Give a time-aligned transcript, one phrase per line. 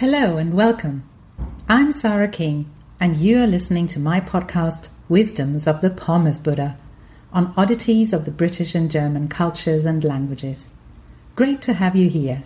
[0.00, 1.06] Hello and welcome.
[1.68, 6.78] I'm Sarah King, and you are listening to my podcast, Wisdoms of the Pommes Buddha,
[7.34, 10.70] on oddities of the British and German cultures and languages.
[11.36, 12.44] Great to have you here.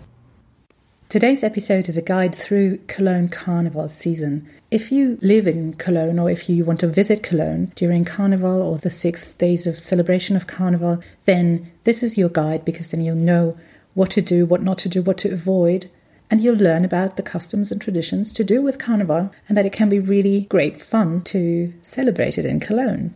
[1.09, 4.49] Today's episode is a guide through Cologne Carnival season.
[4.73, 8.79] If you live in Cologne or if you want to visit Cologne during Carnival or
[8.79, 13.15] the six days of celebration of Carnival, then this is your guide because then you'll
[13.15, 13.57] know
[13.95, 15.89] what to do, what not to do, what to avoid,
[16.31, 19.73] and you'll learn about the customs and traditions to do with Carnival and that it
[19.73, 23.15] can be really great fun to celebrate it in Cologne.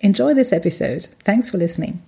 [0.00, 1.08] Enjoy this episode.
[1.24, 2.02] Thanks for listening.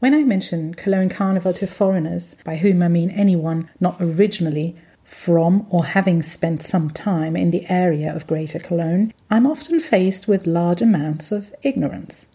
[0.00, 5.66] When I mention Cologne Carnival to foreigners, by whom I mean anyone not originally from
[5.68, 10.46] or having spent some time in the area of Greater Cologne, I'm often faced with
[10.46, 12.26] large amounts of ignorance.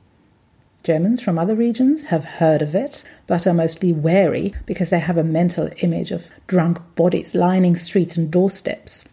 [0.84, 5.18] Germans from other regions have heard of it, but are mostly wary because they have
[5.18, 9.06] a mental image of drunk bodies lining streets and doorsteps.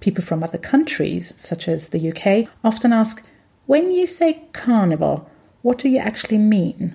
[0.00, 3.22] People from other countries, such as the UK, often ask,
[3.66, 5.28] When you say carnival,
[5.60, 6.94] what do you actually mean?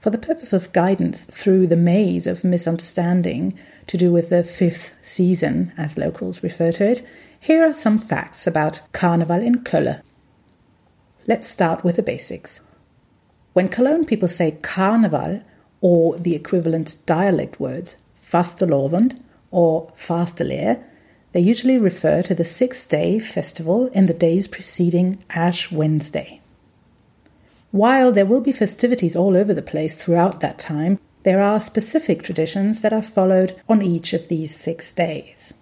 [0.00, 4.94] For the purpose of guidance through the maze of misunderstanding to do with the fifth
[5.02, 7.06] season, as locals refer to it,
[7.40, 10.00] here are some facts about Carnival in Köln.
[11.26, 12.60] Let's start with the basics.
[13.52, 15.42] When Cologne people say Carnival,
[15.80, 20.82] or the equivalent dialect words Fastelovend or Fasteleer,
[21.32, 26.40] they usually refer to the six day festival in the days preceding Ash Wednesday.
[27.76, 32.22] While there will be festivities all over the place throughout that time, there are specific
[32.22, 35.52] traditions that are followed on each of these six days.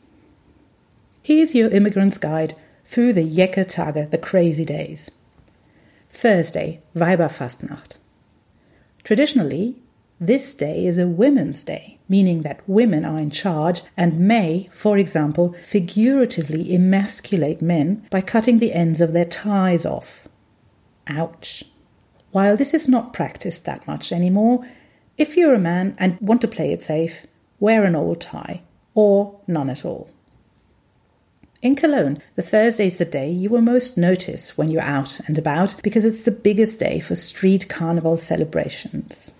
[1.24, 2.54] Here's your immigrant's guide
[2.84, 5.10] through the Jekke Tage, the crazy days.
[6.08, 7.98] Thursday, Weiberfastnacht.
[9.02, 9.82] Traditionally,
[10.20, 14.96] this day is a women's day, meaning that women are in charge and may, for
[14.98, 20.28] example, figuratively emasculate men by cutting the ends of their ties off.
[21.08, 21.64] Ouch.
[22.34, 24.66] While this is not practiced that much anymore,
[25.16, 27.28] if you're a man and want to play it safe,
[27.60, 28.62] wear an old tie,
[28.92, 30.10] or none at all.
[31.62, 35.38] In Cologne, the Thursday is the day you will most notice when you're out and
[35.38, 39.30] about because it's the biggest day for street carnival celebrations.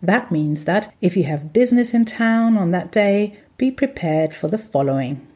[0.00, 4.46] That means that if you have business in town on that day, be prepared for
[4.46, 5.26] the following.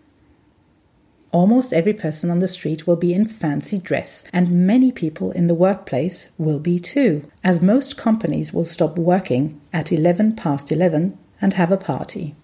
[1.32, 5.46] Almost every person on the street will be in fancy dress, and many people in
[5.46, 11.16] the workplace will be too, as most companies will stop working at 11 past 11
[11.40, 12.34] and have a party.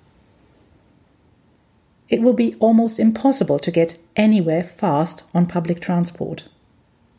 [2.09, 6.49] It will be almost impossible to get anywhere fast on public transport.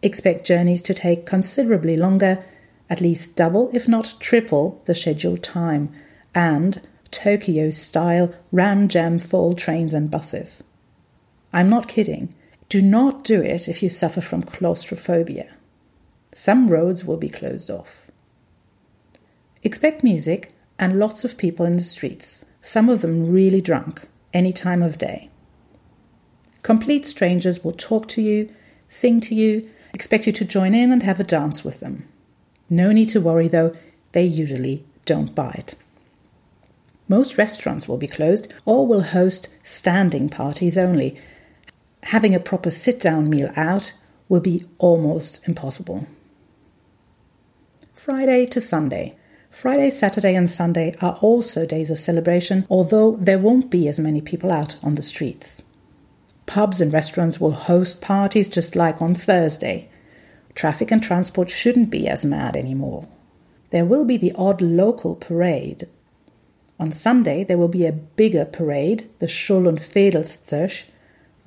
[0.02, 2.46] Expect journeys to take considerably longer,
[2.90, 5.94] at least double, if not triple, the scheduled time,
[6.34, 10.64] and Tokyo style ram jam full trains and buses.
[11.58, 12.36] I'm not kidding.
[12.70, 15.56] Do not do it if you suffer from claustrophobia.
[16.36, 18.12] Some roads will be closed off.
[19.64, 24.54] Expect music and lots of people in the streets, some of them really drunk, any
[24.54, 25.32] time of day.
[26.62, 28.54] Complete strangers will talk to you,
[28.88, 32.08] sing to you, expect you to join in and have a dance with them.
[32.70, 33.76] No need to worry though,
[34.12, 35.74] they usually don't bite.
[37.08, 41.20] Most restaurants will be closed or will host standing parties only,
[42.08, 43.92] having a proper sit down meal out
[44.30, 46.08] will be almost impossible.
[47.94, 49.14] Friday to Sunday.
[49.52, 54.22] Friday, Saturday, and Sunday are also days of celebration, although there won't be as many
[54.22, 55.62] people out on the streets.
[56.46, 59.90] Pubs and restaurants will host parties just like on Thursday.
[60.56, 63.06] Traffic and transport shouldn't be as mad anymore.
[63.72, 65.90] There will be the odd local parade.
[66.80, 69.82] On Sunday, there will be a bigger parade, the Schull und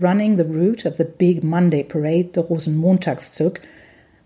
[0.01, 3.59] running the route of the big Monday parade, the Rosenmontagszug,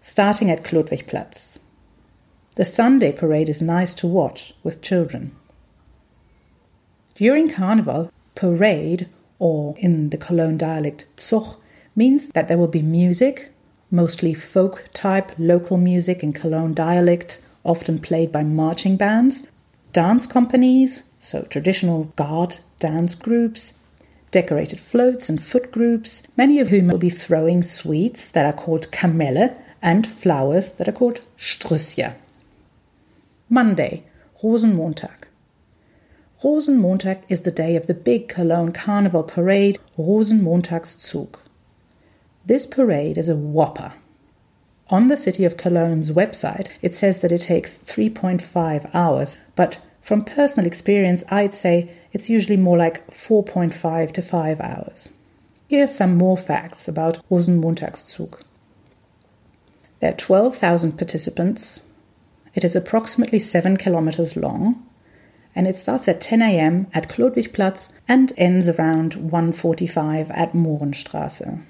[0.01, 1.59] starting at Chlodwigplatz.
[2.55, 5.35] The Sunday parade is nice to watch with children.
[7.17, 9.09] During Carnival, parade,
[9.41, 11.57] or in the Cologne dialect, Zug,
[11.97, 13.53] means that there will be music,
[13.91, 19.43] mostly folk type local music in Cologne dialect, often played by marching bands,
[19.93, 23.75] dance companies, so traditional guard dance groups,
[24.35, 28.91] decorated floats and foot groups, many of whom will be throwing sweets that are called
[28.91, 32.17] Kamelle and flowers that are called Strüssjer.
[33.49, 34.03] Monday,
[34.43, 35.29] Rosenmontag.
[36.43, 41.37] Rosenmontag is the day of the big Cologne Carnival parade, Rosenmontagszug.
[42.45, 43.93] This parade is a whopper.
[44.91, 50.23] On the City of Cologne's website, it says that it takes 3.5 hours, but from
[50.23, 55.09] personal experience, I'd say it's usually more like 4.5 to 5 hours.
[55.67, 58.39] Here are some more facts about Rosenmontagszug.
[60.01, 61.81] There are 12,000 participants.
[62.55, 64.87] It is approximately 7 kilometers long
[65.55, 66.87] and it starts at 10 a.m.
[66.93, 71.63] at Chlodwigplatz and ends around 1.45 at Mohrenstraße.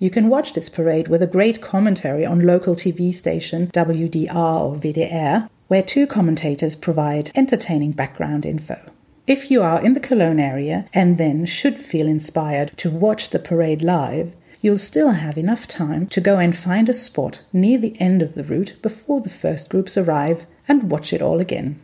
[0.00, 4.74] You can watch this parade with a great commentary on local TV station WDR or
[4.74, 8.78] WDR, where two commentators provide entertaining background info.
[9.26, 13.38] If you are in the Cologne area and then should feel inspired to watch the
[13.38, 17.98] parade live, you'll still have enough time to go and find a spot near the
[18.00, 21.78] end of the route before the first groups arrive and watch it all again.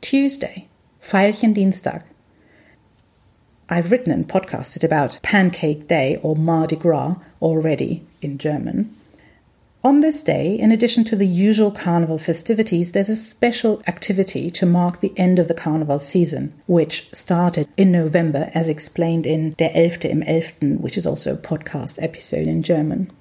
[0.00, 0.66] Tuesday,
[1.02, 2.02] Veilchendienstag.
[3.68, 8.94] I've written and podcasted about Pancake Day or Mardi Gras already in German.
[9.84, 14.64] On this day, in addition to the usual carnival festivities, there's a special activity to
[14.64, 19.68] mark the end of the carnival season, which started in November, as explained in Der
[19.74, 23.12] Elfte im Elften, which is also a podcast episode in German.